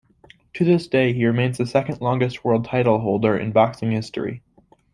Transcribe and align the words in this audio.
To 0.55 0.65
this 0.65 0.87
day 0.87 1.13
he 1.13 1.27
remains 1.27 1.59
the 1.59 1.67
second 1.67 2.01
longest 2.01 2.43
world 2.43 2.65
title 2.65 2.97
holder 2.97 3.37
in 3.37 3.51
boxing 3.51 3.91
history. 3.91 4.41